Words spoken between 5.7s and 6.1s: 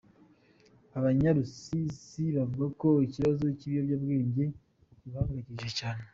cyane.